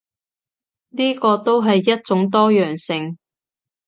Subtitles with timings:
[0.89, 3.19] 呢個都係一種多樣性